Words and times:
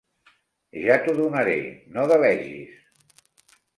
Ja 0.85 0.95
t'ho 1.03 1.13
donaré: 1.19 1.57
no 1.99 2.07
delegis. 2.13 3.21